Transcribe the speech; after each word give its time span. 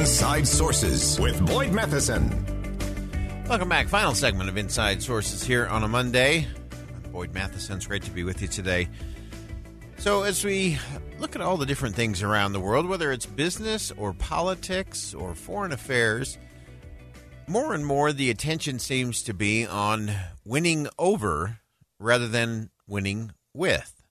Inside 0.00 0.48
Sources 0.48 1.20
with 1.20 1.44
Boyd 1.44 1.72
Matheson. 1.72 2.24
Welcome 3.46 3.68
back. 3.68 3.86
Final 3.86 4.14
segment 4.14 4.48
of 4.48 4.56
Inside 4.56 5.02
Sources 5.02 5.44
here 5.44 5.66
on 5.66 5.84
a 5.84 5.88
Monday. 5.88 6.48
I'm 7.04 7.12
Boyd 7.12 7.34
Matheson. 7.34 7.76
It's 7.76 7.86
great 7.86 8.04
to 8.04 8.10
be 8.10 8.24
with 8.24 8.40
you 8.40 8.48
today. 8.48 8.88
So, 9.98 10.22
as 10.22 10.42
we 10.42 10.78
look 11.18 11.36
at 11.36 11.42
all 11.42 11.58
the 11.58 11.66
different 11.66 11.96
things 11.96 12.22
around 12.22 12.54
the 12.54 12.60
world, 12.60 12.88
whether 12.88 13.12
it's 13.12 13.26
business 13.26 13.90
or 13.90 14.14
politics 14.14 15.12
or 15.12 15.34
foreign 15.34 15.70
affairs, 15.70 16.38
more 17.46 17.74
and 17.74 17.84
more 17.84 18.10
the 18.10 18.30
attention 18.30 18.78
seems 18.78 19.22
to 19.24 19.34
be 19.34 19.66
on 19.66 20.10
winning 20.46 20.88
over 20.98 21.58
rather 21.98 22.26
than 22.26 22.70
winning 22.88 23.32
with. 23.52 24.02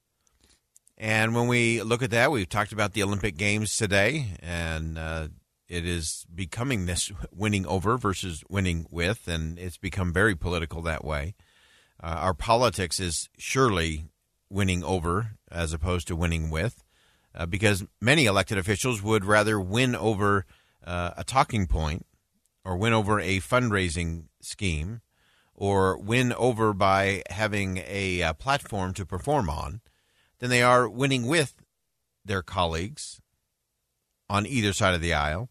And 0.99 1.33
when 1.33 1.47
we 1.47 1.81
look 1.81 2.03
at 2.03 2.11
that, 2.11 2.29
we've 2.29 2.47
talked 2.47 2.73
about 2.73 2.93
the 2.93 3.01
Olympic 3.01 3.37
Games 3.37 3.75
today, 3.75 4.27
and 4.43 4.99
uh, 4.99 5.29
it 5.69 5.85
is 5.85 6.25
becoming 6.33 6.85
this 6.85 7.11
winning 7.31 7.65
over 7.67 7.97
versus 7.97 8.43
winning 8.49 8.87
with, 8.89 9.27
and 9.27 9.59
it's 9.59 9.77
become 9.77 10.11
very 10.11 10.35
political 10.35 10.81
that 10.81 11.05
way. 11.05 11.35
Uh, 12.01 12.17
our 12.19 12.33
politics 12.33 12.99
is 12.99 13.29
surely 13.37 14.05
winning 14.49 14.83
over 14.83 15.37
as 15.51 15.71
opposed 15.71 16.07
to 16.07 16.15
winning 16.15 16.49
with, 16.49 16.83
uh, 17.35 17.45
because 17.45 17.85
many 18.01 18.25
elected 18.25 18.57
officials 18.57 19.03
would 19.03 19.23
rather 19.23 19.59
win 19.59 19.95
over 19.95 20.45
uh, 20.83 21.11
a 21.15 21.23
talking 21.23 21.67
point 21.67 22.05
or 22.65 22.75
win 22.75 22.93
over 22.93 23.19
a 23.19 23.37
fundraising 23.39 24.23
scheme 24.41 25.01
or 25.53 25.99
win 25.99 26.33
over 26.33 26.73
by 26.73 27.21
having 27.29 27.77
a, 27.85 28.21
a 28.21 28.33
platform 28.33 28.91
to 28.93 29.05
perform 29.05 29.49
on 29.49 29.81
than 30.39 30.49
they 30.49 30.63
are 30.63 30.89
winning 30.89 31.27
with 31.27 31.53
their 32.25 32.41
colleagues 32.41 33.21
on 34.29 34.47
either 34.47 34.73
side 34.73 34.95
of 34.95 35.01
the 35.01 35.13
aisle 35.13 35.49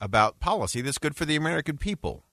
about 0.00 0.40
policy 0.40 0.80
that's 0.80 0.98
good 0.98 1.16
for 1.16 1.24
the 1.24 1.36
American 1.36 1.78
people. 1.78 2.24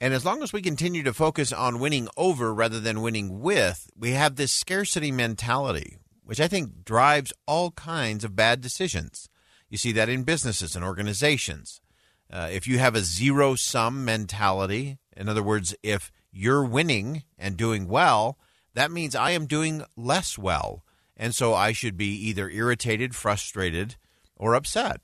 And 0.00 0.12
as 0.12 0.24
long 0.24 0.42
as 0.42 0.52
we 0.52 0.62
continue 0.62 1.04
to 1.04 1.14
focus 1.14 1.52
on 1.52 1.78
winning 1.78 2.08
over 2.16 2.52
rather 2.52 2.80
than 2.80 3.02
winning 3.02 3.40
with, 3.40 3.88
we 3.96 4.10
have 4.10 4.34
this 4.34 4.52
scarcity 4.52 5.12
mentality, 5.12 5.96
which 6.24 6.40
I 6.40 6.48
think 6.48 6.84
drives 6.84 7.32
all 7.46 7.70
kinds 7.70 8.24
of 8.24 8.34
bad 8.34 8.60
decisions. 8.60 9.28
You 9.68 9.78
see 9.78 9.92
that 9.92 10.08
in 10.08 10.24
businesses 10.24 10.74
and 10.74 10.84
organizations. 10.84 11.80
Uh, 12.28 12.48
if 12.50 12.66
you 12.66 12.78
have 12.78 12.96
a 12.96 13.02
zero 13.02 13.54
sum 13.54 14.04
mentality, 14.04 14.98
in 15.16 15.28
other 15.28 15.42
words, 15.42 15.74
if 15.82 16.10
you're 16.32 16.64
winning 16.64 17.22
and 17.38 17.56
doing 17.56 17.86
well, 17.86 18.38
that 18.74 18.90
means 18.90 19.14
I 19.14 19.30
am 19.30 19.46
doing 19.46 19.84
less 19.96 20.36
well. 20.36 20.84
And 21.16 21.34
so 21.34 21.54
I 21.54 21.72
should 21.72 21.96
be 21.96 22.12
either 22.28 22.50
irritated, 22.50 23.14
frustrated, 23.14 23.96
or 24.36 24.54
upset. 24.54 25.00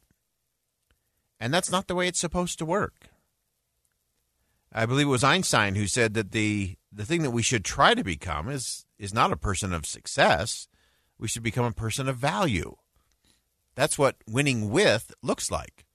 And 1.40 1.54
that's 1.54 1.70
not 1.70 1.86
the 1.86 1.94
way 1.94 2.08
it's 2.08 2.18
supposed 2.18 2.58
to 2.58 2.64
work. 2.64 3.10
I 4.72 4.86
believe 4.86 5.06
it 5.06 5.10
was 5.10 5.24
Einstein 5.24 5.76
who 5.76 5.86
said 5.86 6.14
that 6.14 6.32
the, 6.32 6.76
the 6.92 7.04
thing 7.04 7.22
that 7.22 7.30
we 7.30 7.42
should 7.42 7.64
try 7.64 7.94
to 7.94 8.04
become 8.04 8.48
is, 8.48 8.84
is 8.98 9.14
not 9.14 9.32
a 9.32 9.36
person 9.36 9.72
of 9.72 9.86
success. 9.86 10.68
We 11.18 11.28
should 11.28 11.42
become 11.42 11.64
a 11.64 11.72
person 11.72 12.08
of 12.08 12.16
value. 12.16 12.76
That's 13.74 13.98
what 13.98 14.16
winning 14.26 14.70
with 14.70 15.14
looks 15.22 15.50
like. 15.50 15.86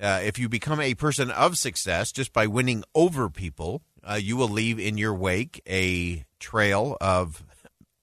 Uh, 0.00 0.20
if 0.22 0.38
you 0.38 0.48
become 0.48 0.80
a 0.80 0.94
person 0.94 1.30
of 1.30 1.56
success 1.58 2.12
just 2.12 2.32
by 2.32 2.46
winning 2.46 2.84
over 2.94 3.28
people, 3.28 3.82
uh, 4.08 4.14
you 4.14 4.36
will 4.36 4.48
leave 4.48 4.78
in 4.78 4.98
your 4.98 5.14
wake 5.14 5.60
a 5.68 6.24
trail 6.38 6.96
of 7.00 7.44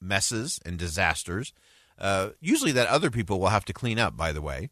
messes 0.01 0.59
and 0.65 0.77
disasters, 0.77 1.53
uh, 1.97 2.29
usually 2.41 2.71
that 2.71 2.87
other 2.87 3.09
people 3.09 3.39
will 3.39 3.49
have 3.49 3.65
to 3.65 3.73
clean 3.73 3.99
up, 3.99 4.17
by 4.17 4.31
the 4.31 4.41
way. 4.41 4.69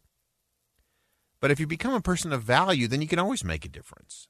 But 1.42 1.50
if 1.50 1.58
you 1.58 1.66
become 1.66 1.92
a 1.92 2.00
person 2.00 2.32
of 2.32 2.44
value, 2.44 2.86
then 2.86 3.02
you 3.02 3.08
can 3.08 3.18
always 3.18 3.42
make 3.42 3.64
a 3.64 3.68
difference. 3.68 4.28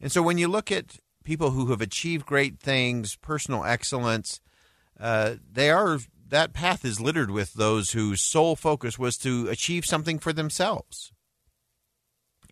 And 0.00 0.10
so 0.10 0.22
when 0.22 0.38
you 0.38 0.48
look 0.48 0.72
at 0.72 0.96
people 1.22 1.50
who 1.50 1.66
have 1.66 1.82
achieved 1.82 2.24
great 2.24 2.58
things, 2.58 3.14
personal 3.16 3.62
excellence, 3.62 4.40
uh, 4.98 5.34
they 5.52 5.70
are 5.70 5.98
that 6.28 6.54
path 6.54 6.82
is 6.82 6.98
littered 6.98 7.30
with 7.30 7.52
those 7.52 7.90
whose 7.90 8.22
sole 8.22 8.56
focus 8.56 8.98
was 8.98 9.18
to 9.18 9.48
achieve 9.48 9.84
something 9.84 10.18
for 10.18 10.32
themselves. 10.32 11.12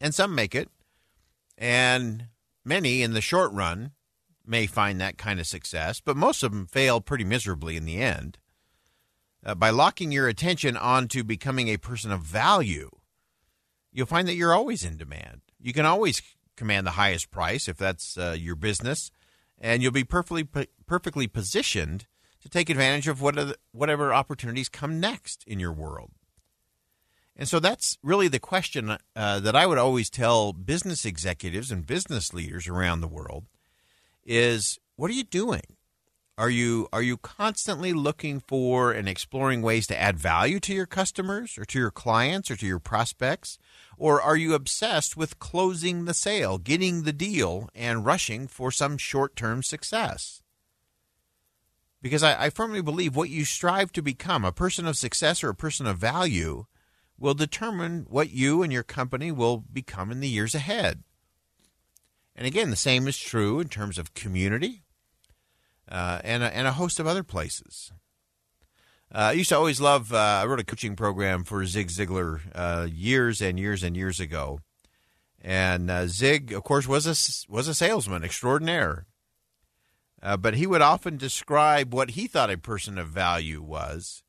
And 0.03 0.15
some 0.15 0.35
make 0.35 0.55
it, 0.55 0.69
and 1.57 2.27
many 2.63 3.03
in 3.03 3.15
the 3.15 3.23
short 3.23 3.53
run 3.53 3.93
may 4.45 4.67
find 4.67 5.01
that 5.01 5.17
kind 5.17 5.41
of 5.41 5.47
success, 5.47 6.01
but 6.01 6.17
most 6.17 6.43
of 6.43 6.53
them 6.53 6.67
fail 6.67 7.01
pretty 7.01 7.25
miserably 7.25 7.77
in 7.77 7.87
the 7.87 7.97
end. 7.97 8.37
Uh, 9.43 9.55
by 9.55 9.71
locking 9.71 10.13
your 10.13 10.29
attention 10.29 10.77
onto 10.77 11.25
becoming 11.25 11.69
a 11.69 11.79
person 11.79 12.11
of 12.11 12.21
value, 12.21 12.91
you'll 13.97 14.07
find 14.07 14.29
that 14.29 14.35
you're 14.35 14.55
always 14.55 14.85
in 14.85 14.99
demand. 14.99 15.41
You 15.59 15.73
can 15.73 15.87
always 15.87 16.21
command 16.55 16.87
the 16.87 16.93
highest 16.93 17.31
price 17.31 17.67
if 17.67 17.79
that's 17.79 18.19
uh, 18.19 18.37
your 18.39 18.55
business, 18.55 19.11
and 19.59 19.83
you'll 19.83 19.91
be 19.91 20.05
perfectly 20.05 20.47
perfectly 20.87 21.27
positioned 21.27 22.07
to 22.43 22.49
take 22.49 22.69
advantage 22.69 23.09
of 23.09 23.23
whatever 23.73 24.15
opportunities 24.15 24.69
come 24.69 25.01
next 25.01 25.43
in 25.47 25.59
your 25.59 25.73
world. 25.73 26.11
And 27.35 27.49
so 27.49 27.59
that's 27.59 27.99
really 28.03 28.29
the 28.29 28.39
question 28.39 28.97
uh, 29.17 29.41
that 29.41 29.57
I 29.57 29.67
would 29.67 29.79
always 29.79 30.11
tell 30.11 30.53
business 30.53 31.05
executives 31.05 31.71
and 31.71 31.87
business 31.87 32.33
leaders 32.33 32.69
around 32.69 33.01
the 33.01 33.09
world 33.09 33.45
is 34.25 34.79
what 34.97 35.11
are 35.11 35.15
you 35.15 35.25
doing? 35.25 35.76
Are 36.39 36.51
you 36.51 36.87
are 36.93 37.03
you 37.03 37.17
constantly 37.17 37.95
looking 37.95 38.41
for 38.41 38.93
and 38.93 39.09
exploring 39.09 39.63
ways 39.63 39.87
to 39.87 39.99
add 39.99 40.19
value 40.19 40.61
to 40.61 40.75
your 40.75 40.85
customers 40.85 41.57
or 41.57 41.65
to 41.65 41.79
your 41.79 41.91
clients 41.91 42.51
or 42.51 42.57
to 42.57 42.67
your 42.67 42.79
prospects? 42.79 43.59
Or 43.97 44.21
are 44.21 44.37
you 44.37 44.53
obsessed 44.53 45.17
with 45.17 45.39
closing 45.39 46.05
the 46.05 46.13
sale, 46.13 46.59
getting 46.59 47.05
the 47.05 47.13
deal, 47.15 47.71
and 47.75 48.05
rushing 48.05 48.49
for 48.49 48.71
some 48.71 48.99
short 48.99 49.35
term 49.35 49.63
success? 49.63 50.43
Because 52.03 52.23
I, 52.23 52.45
I, 52.45 52.51
firmly 52.51 52.83
believe 52.83 53.17
what 53.17 53.31
you 53.31 53.47
strive 53.47 53.91
to 53.93 54.03
become, 54.03 54.45
a 54.45 54.53
person 54.53 54.87
of 54.87 54.99
success 54.99 55.43
or 55.43 55.49
a 55.49 55.55
person 55.55 55.87
of 55.87 55.97
value, 55.97 56.67
will 57.19 57.33
determine 57.33 58.05
what 58.11 58.31
you 58.31 58.63
and 58.63 58.71
your 58.71 58.83
company 58.83 59.33
will 59.33 59.65
become 59.73 60.13
in 60.13 60.21
the 60.21 60.29
years 60.29 60.55
ahead. 60.55 61.03
And 62.37 62.47
again, 62.47 62.69
the 62.69 62.77
same 62.77 63.09
is 63.09 63.19
true 63.19 63.59
in 63.59 63.71
terms 63.71 63.97
of 63.97 64.13
community 64.13 64.83
uh, 65.91 66.21
and, 66.25 66.43
a, 66.43 66.55
and 66.55 66.67
a 66.67 66.73
host 66.73 67.01
of 67.01 67.07
other 67.07 67.23
places. 67.23 67.93
Uh, 69.15 69.19
I 69.19 69.33
used 69.33 69.51
to 69.51 69.57
always 69.57 69.81
love, 69.81 70.13
uh, 70.13 70.41
I 70.43 70.47
wrote 70.47 70.61
a 70.61 70.65
coaching 70.65 70.97
program 70.97 71.45
for 71.45 71.65
Zig 71.65 71.89
Ziglar 71.89 72.41
uh, 72.55 72.87
years 72.91 73.41
and 73.41 73.59
years 73.59 73.83
and 73.83 73.97
years 73.97 74.19
ago. 74.19 74.61
And 75.41 75.91
uh, 75.91 76.07
Zig, 76.09 76.53
of 76.53 76.65
course, 76.65 76.89
was 76.89 77.07
a, 77.07 77.53
was 77.53 77.69
a 77.69 77.75
salesman 77.75 78.25
extraordinaire. 78.25 79.07
Uh, 80.23 80.37
but 80.37 80.55
he 80.55 80.67
would 80.67 80.83
often 80.83 81.17
describe 81.17 81.95
what 81.95 82.11
he 82.11 82.27
thought 82.27 82.51
a 82.51 82.59
person 82.59 82.99
of 82.99 83.09
value 83.09 83.63
was 83.63 84.25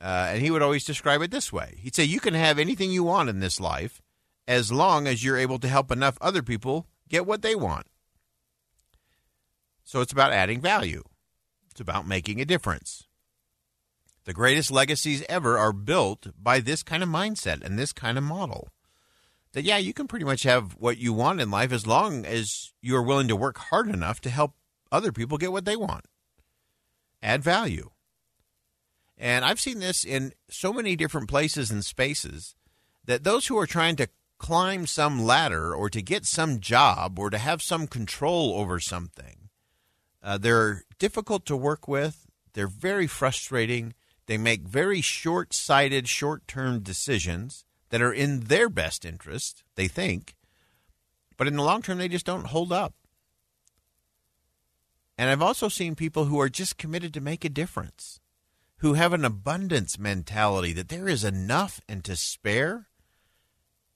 and 0.00 0.40
he 0.40 0.50
would 0.50 0.62
always 0.62 0.84
describe 0.84 1.20
it 1.20 1.30
this 1.30 1.52
way 1.52 1.78
He'd 1.78 1.94
say, 1.94 2.04
You 2.04 2.20
can 2.20 2.34
have 2.34 2.58
anything 2.58 2.90
you 2.90 3.04
want 3.04 3.28
in 3.28 3.40
this 3.40 3.60
life 3.60 4.00
as 4.48 4.72
long 4.72 5.06
as 5.06 5.22
you're 5.22 5.36
able 5.36 5.58
to 5.58 5.68
help 5.68 5.92
enough 5.92 6.18
other 6.20 6.42
people 6.42 6.86
get 7.08 7.26
what 7.26 7.42
they 7.42 7.54
want. 7.54 7.86
So 9.90 10.00
it's 10.00 10.12
about 10.12 10.32
adding 10.32 10.60
value, 10.60 11.02
it's 11.68 11.80
about 11.80 12.06
making 12.06 12.40
a 12.40 12.44
difference. 12.44 13.08
The 14.24 14.32
greatest 14.32 14.70
legacies 14.70 15.24
ever 15.28 15.58
are 15.58 15.72
built 15.72 16.28
by 16.40 16.60
this 16.60 16.84
kind 16.84 17.02
of 17.02 17.08
mindset 17.08 17.64
and 17.64 17.76
this 17.76 17.92
kind 17.92 18.16
of 18.16 18.22
model. 18.22 18.68
That, 19.50 19.64
yeah, 19.64 19.78
you 19.78 19.92
can 19.92 20.06
pretty 20.06 20.24
much 20.24 20.44
have 20.44 20.74
what 20.74 20.98
you 20.98 21.12
want 21.12 21.40
in 21.40 21.50
life 21.50 21.72
as 21.72 21.88
long 21.88 22.24
as 22.24 22.72
you 22.80 22.94
are 22.94 23.02
willing 23.02 23.26
to 23.26 23.34
work 23.34 23.58
hard 23.58 23.88
enough 23.88 24.20
to 24.20 24.30
help 24.30 24.54
other 24.92 25.10
people 25.10 25.38
get 25.38 25.50
what 25.50 25.64
they 25.64 25.74
want. 25.74 26.04
Add 27.20 27.42
value. 27.42 27.90
And 29.18 29.44
I've 29.44 29.58
seen 29.58 29.80
this 29.80 30.04
in 30.04 30.34
so 30.48 30.72
many 30.72 30.94
different 30.94 31.28
places 31.28 31.72
and 31.72 31.84
spaces 31.84 32.54
that 33.06 33.24
those 33.24 33.48
who 33.48 33.58
are 33.58 33.66
trying 33.66 33.96
to 33.96 34.08
climb 34.38 34.86
some 34.86 35.24
ladder 35.24 35.74
or 35.74 35.90
to 35.90 36.00
get 36.00 36.26
some 36.26 36.60
job 36.60 37.18
or 37.18 37.28
to 37.28 37.38
have 37.38 37.60
some 37.60 37.88
control 37.88 38.54
over 38.54 38.78
something, 38.78 39.39
uh, 40.22 40.38
they're 40.38 40.84
difficult 40.98 41.46
to 41.46 41.56
work 41.56 41.88
with. 41.88 42.26
They're 42.52 42.66
very 42.66 43.06
frustrating. 43.06 43.94
They 44.26 44.38
make 44.38 44.62
very 44.62 45.00
short 45.00 45.54
sighted, 45.54 46.08
short 46.08 46.46
term 46.46 46.80
decisions 46.80 47.64
that 47.90 48.02
are 48.02 48.12
in 48.12 48.40
their 48.40 48.68
best 48.68 49.04
interest, 49.04 49.62
they 49.74 49.88
think, 49.88 50.36
but 51.36 51.48
in 51.48 51.56
the 51.56 51.62
long 51.62 51.82
term, 51.82 51.96
they 51.96 52.08
just 52.08 52.26
don't 52.26 52.48
hold 52.48 52.70
up. 52.70 52.94
And 55.16 55.30
I've 55.30 55.42
also 55.42 55.68
seen 55.68 55.94
people 55.94 56.26
who 56.26 56.40
are 56.40 56.48
just 56.48 56.78
committed 56.78 57.12
to 57.14 57.20
make 57.20 57.44
a 57.44 57.48
difference, 57.48 58.20
who 58.78 58.92
have 58.92 59.12
an 59.12 59.24
abundance 59.24 59.98
mentality 59.98 60.72
that 60.74 60.88
there 60.88 61.08
is 61.08 61.24
enough 61.24 61.80
and 61.88 62.04
to 62.04 62.14
spare, 62.14 62.88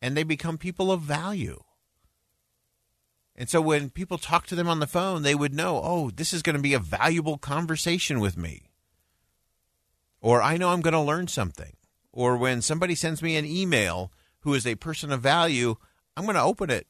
and 0.02 0.16
they 0.16 0.22
become 0.22 0.58
people 0.58 0.90
of 0.90 1.02
value. 1.02 1.62
And 3.36 3.48
so 3.48 3.60
when 3.60 3.90
people 3.90 4.18
talk 4.18 4.46
to 4.46 4.54
them 4.54 4.68
on 4.68 4.78
the 4.78 4.86
phone, 4.86 5.22
they 5.22 5.34
would 5.34 5.54
know, 5.54 5.80
oh, 5.82 6.10
this 6.10 6.32
is 6.32 6.42
going 6.42 6.56
to 6.56 6.62
be 6.62 6.74
a 6.74 6.78
valuable 6.78 7.36
conversation 7.36 8.20
with 8.20 8.36
me. 8.36 8.70
Or 10.20 10.40
I 10.40 10.56
know 10.56 10.70
I'm 10.70 10.80
going 10.80 10.92
to 10.92 11.00
learn 11.00 11.26
something. 11.26 11.76
Or 12.12 12.36
when 12.36 12.62
somebody 12.62 12.94
sends 12.94 13.22
me 13.22 13.36
an 13.36 13.44
email 13.44 14.12
who 14.40 14.54
is 14.54 14.66
a 14.66 14.76
person 14.76 15.10
of 15.10 15.20
value, 15.20 15.76
I'm 16.16 16.24
going 16.24 16.36
to 16.36 16.42
open 16.42 16.70
it 16.70 16.86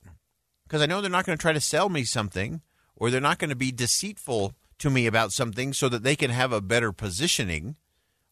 because 0.65 0.83
I 0.83 0.87
know 0.87 1.01
they're 1.01 1.11
not 1.11 1.25
going 1.25 1.39
to 1.39 1.43
try 1.43 1.53
to 1.53 1.61
sell 1.61 1.89
me 1.89 2.05
something 2.05 2.61
or 2.95 3.11
they're 3.11 3.21
not 3.21 3.39
going 3.39 3.51
to 3.51 3.57
be 3.57 3.73
deceitful 3.73 4.55
to 4.79 4.91
me 4.91 5.07
about 5.07 5.33
something 5.33 5.73
so 5.73 5.89
that 5.89 6.03
they 6.03 6.15
can 6.15 6.31
have 6.31 6.53
a 6.53 6.61
better 6.61 6.93
positioning 6.93 7.77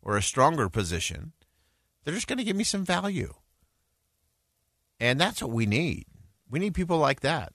or 0.03 0.17
a 0.17 0.23
stronger 0.23 0.69
position. 0.69 1.33
They're 2.05 2.15
just 2.15 2.27
going 2.27 2.39
to 2.39 2.45
give 2.45 2.57
me 2.57 2.65
some 2.65 2.85
value. 2.85 3.33
And 5.01 5.21
that's 5.21 5.41
what 5.41 5.51
we 5.51 5.67
need. 5.67 6.05
We 6.51 6.59
need 6.59 6.75
people 6.75 6.99
like 6.99 7.21
that. 7.21 7.53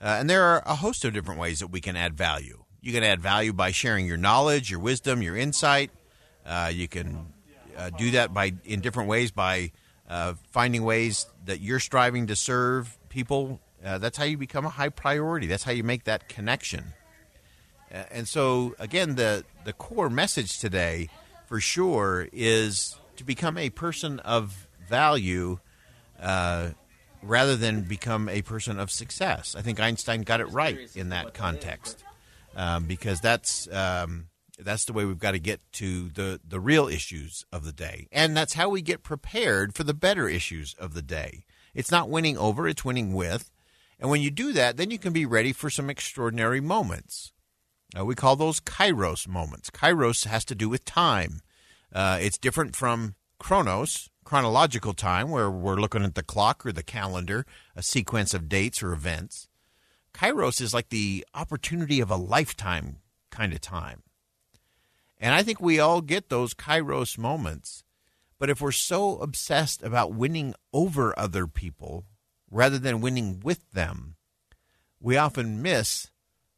Uh, 0.00 0.16
and 0.18 0.30
there 0.30 0.44
are 0.44 0.62
a 0.64 0.76
host 0.76 1.04
of 1.04 1.12
different 1.12 1.38
ways 1.38 1.58
that 1.60 1.66
we 1.66 1.80
can 1.80 1.96
add 1.96 2.14
value. 2.14 2.64
You 2.80 2.92
can 2.92 3.04
add 3.04 3.20
value 3.20 3.52
by 3.52 3.72
sharing 3.72 4.06
your 4.06 4.16
knowledge, 4.16 4.70
your 4.70 4.80
wisdom, 4.80 5.20
your 5.20 5.36
insight. 5.36 5.90
Uh, 6.46 6.70
you 6.72 6.88
can 6.88 7.26
uh, 7.76 7.90
do 7.90 8.12
that 8.12 8.32
by 8.32 8.54
in 8.64 8.80
different 8.80 9.08
ways 9.10 9.30
by 9.30 9.72
uh, 10.08 10.34
finding 10.50 10.82
ways 10.82 11.26
that 11.44 11.60
you're 11.60 11.80
striving 11.80 12.28
to 12.28 12.36
serve 12.36 12.98
people. 13.10 13.60
Uh, 13.84 13.98
that's 13.98 14.16
how 14.16 14.24
you 14.24 14.38
become 14.38 14.64
a 14.64 14.70
high 14.70 14.88
priority. 14.88 15.46
That's 15.46 15.64
how 15.64 15.72
you 15.72 15.84
make 15.84 16.04
that 16.04 16.28
connection. 16.28 16.84
Uh, 17.92 18.04
and 18.10 18.26
so, 18.26 18.74
again, 18.78 19.16
the 19.16 19.44
the 19.64 19.74
core 19.74 20.08
message 20.08 20.58
today, 20.58 21.10
for 21.46 21.60
sure, 21.60 22.28
is 22.32 22.96
to 23.16 23.24
become 23.24 23.58
a 23.58 23.68
person 23.68 24.18
of 24.20 24.66
value 24.88 25.58
rather 27.22 27.56
than 27.56 27.82
become 27.82 28.28
a 28.28 28.42
person 28.42 28.78
of 28.78 28.90
success. 28.90 29.54
I 29.56 29.62
think 29.62 29.80
Einstein 29.80 30.22
got 30.22 30.40
it 30.40 30.46
right 30.46 30.78
in 30.94 31.10
that 31.10 31.34
context 31.34 32.02
um, 32.56 32.84
because 32.84 33.20
that's 33.20 33.68
um, 33.72 34.26
that's 34.58 34.84
the 34.84 34.92
way 34.92 35.04
we've 35.04 35.18
got 35.18 35.32
to 35.32 35.38
get 35.38 35.60
to 35.74 36.08
the 36.10 36.40
the 36.46 36.60
real 36.60 36.88
issues 36.88 37.44
of 37.52 37.64
the 37.64 37.72
day, 37.72 38.08
and 38.12 38.36
that's 38.36 38.54
how 38.54 38.68
we 38.68 38.82
get 38.82 39.02
prepared 39.02 39.74
for 39.74 39.84
the 39.84 39.94
better 39.94 40.28
issues 40.28 40.74
of 40.78 40.94
the 40.94 41.02
day. 41.02 41.44
It's 41.74 41.90
not 41.90 42.10
winning 42.10 42.36
over; 42.38 42.66
it's 42.66 42.84
winning 42.84 43.12
with. 43.12 43.50
And 43.98 44.08
when 44.08 44.22
you 44.22 44.30
do 44.30 44.54
that, 44.54 44.78
then 44.78 44.90
you 44.90 44.98
can 44.98 45.12
be 45.12 45.26
ready 45.26 45.52
for 45.52 45.68
some 45.68 45.90
extraordinary 45.90 46.60
moments. 46.60 47.32
Uh, 47.98 48.04
we 48.04 48.14
call 48.14 48.34
those 48.34 48.60
kairos 48.60 49.28
moments. 49.28 49.68
Kairos 49.68 50.26
has 50.26 50.44
to 50.46 50.54
do 50.54 50.70
with 50.70 50.86
time. 50.86 51.42
Uh, 51.92 52.18
it's 52.20 52.38
different 52.38 52.74
from 52.74 53.14
chronos, 53.40 54.10
chronological 54.22 54.92
time, 54.92 55.30
where 55.30 55.50
we're 55.50 55.80
looking 55.80 56.04
at 56.04 56.14
the 56.14 56.22
clock 56.22 56.64
or 56.64 56.70
the 56.70 56.84
calendar, 56.84 57.44
a 57.74 57.82
sequence 57.82 58.32
of 58.32 58.48
dates 58.48 58.80
or 58.82 58.92
events. 58.92 59.48
Kairos 60.14 60.60
is 60.60 60.72
like 60.72 60.90
the 60.90 61.26
opportunity 61.34 62.00
of 62.00 62.10
a 62.10 62.16
lifetime 62.16 62.98
kind 63.30 63.52
of 63.52 63.60
time. 63.60 64.02
And 65.18 65.34
I 65.34 65.42
think 65.42 65.60
we 65.60 65.80
all 65.80 66.00
get 66.00 66.28
those 66.28 66.54
Kairos 66.54 67.18
moments. 67.18 67.82
But 68.38 68.50
if 68.50 68.60
we're 68.60 68.72
so 68.72 69.16
obsessed 69.18 69.82
about 69.82 70.14
winning 70.14 70.54
over 70.72 71.18
other 71.18 71.46
people 71.46 72.04
rather 72.50 72.78
than 72.78 73.00
winning 73.00 73.40
with 73.40 73.70
them, 73.72 74.16
we 75.00 75.16
often 75.16 75.62
miss 75.62 76.10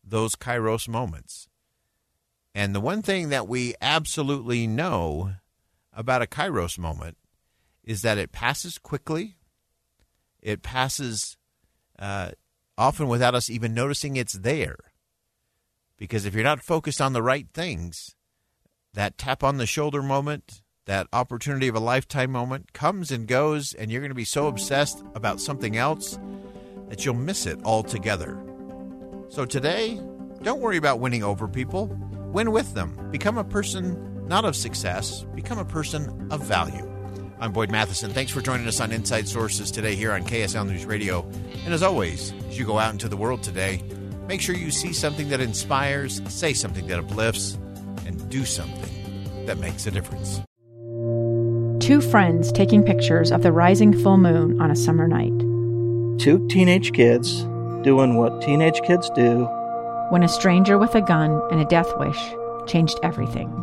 those 0.04 0.34
Kairos 0.34 0.88
moments. 0.88 1.48
And 2.54 2.74
the 2.74 2.80
one 2.80 3.02
thing 3.02 3.30
that 3.30 3.48
we 3.48 3.74
absolutely 3.80 4.66
know 4.66 5.34
about 5.92 6.22
a 6.22 6.26
Kairos 6.26 6.78
moment 6.78 7.16
is 7.84 8.02
that 8.02 8.18
it 8.18 8.32
passes 8.32 8.78
quickly. 8.78 9.36
It 10.40 10.62
passes 10.62 11.36
uh, 11.98 12.32
often 12.78 13.08
without 13.08 13.34
us 13.34 13.50
even 13.50 13.74
noticing 13.74 14.16
it's 14.16 14.38
there. 14.38 14.76
Because 15.96 16.24
if 16.24 16.34
you're 16.34 16.42
not 16.42 16.64
focused 16.64 17.00
on 17.00 17.12
the 17.12 17.22
right 17.22 17.46
things, 17.52 18.14
that 18.94 19.18
tap 19.18 19.42
on 19.42 19.56
the 19.56 19.66
shoulder 19.66 20.02
moment, 20.02 20.62
that 20.86 21.06
opportunity 21.12 21.68
of 21.68 21.76
a 21.76 21.80
lifetime 21.80 22.32
moment 22.32 22.72
comes 22.72 23.10
and 23.10 23.28
goes, 23.28 23.72
and 23.74 23.90
you're 23.90 24.00
going 24.00 24.10
to 24.10 24.14
be 24.14 24.24
so 24.24 24.48
obsessed 24.48 25.02
about 25.14 25.40
something 25.40 25.76
else 25.76 26.18
that 26.88 27.04
you'll 27.04 27.14
miss 27.14 27.46
it 27.46 27.58
altogether. 27.64 28.42
So 29.28 29.44
today, 29.44 30.00
don't 30.42 30.60
worry 30.60 30.76
about 30.76 31.00
winning 31.00 31.22
over 31.22 31.46
people, 31.46 31.86
win 32.32 32.50
with 32.50 32.74
them. 32.74 33.10
Become 33.10 33.38
a 33.38 33.44
person 33.44 34.11
not 34.32 34.46
of 34.46 34.56
success, 34.56 35.26
become 35.34 35.58
a 35.58 35.64
person 35.64 36.26
of 36.32 36.42
value. 36.42 36.90
I'm 37.38 37.52
Boyd 37.52 37.70
Matheson. 37.70 38.12
Thanks 38.12 38.32
for 38.32 38.40
joining 38.40 38.66
us 38.66 38.80
on 38.80 38.90
Inside 38.90 39.28
Sources 39.28 39.70
today 39.70 39.94
here 39.94 40.10
on 40.12 40.22
KSL 40.22 40.66
News 40.66 40.86
Radio. 40.86 41.28
And 41.66 41.74
as 41.74 41.82
always, 41.82 42.32
as 42.48 42.58
you 42.58 42.64
go 42.64 42.78
out 42.78 42.94
into 42.94 43.10
the 43.10 43.16
world 43.18 43.42
today, 43.42 43.82
make 44.26 44.40
sure 44.40 44.54
you 44.54 44.70
see 44.70 44.94
something 44.94 45.28
that 45.28 45.42
inspires, 45.42 46.22
say 46.32 46.54
something 46.54 46.86
that 46.86 46.98
uplifts, 46.98 47.58
and 48.06 48.26
do 48.30 48.46
something 48.46 49.44
that 49.44 49.58
makes 49.58 49.86
a 49.86 49.90
difference. 49.90 50.40
Two 51.84 52.00
friends 52.00 52.50
taking 52.52 52.82
pictures 52.82 53.30
of 53.32 53.42
the 53.42 53.52
rising 53.52 53.92
full 54.02 54.16
moon 54.16 54.58
on 54.62 54.70
a 54.70 54.76
summer 54.76 55.06
night. 55.06 55.38
Two 56.18 56.48
teenage 56.48 56.94
kids 56.94 57.42
doing 57.82 58.16
what 58.16 58.40
teenage 58.40 58.80
kids 58.80 59.10
do. 59.10 59.44
When 60.08 60.22
a 60.22 60.28
stranger 60.28 60.78
with 60.78 60.94
a 60.94 61.02
gun 61.02 61.42
and 61.50 61.60
a 61.60 61.66
death 61.66 61.92
wish 61.98 62.34
changed 62.66 62.98
everything. 63.02 63.62